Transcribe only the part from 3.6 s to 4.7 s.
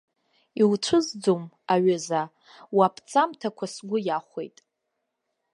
сгәы иахәеит.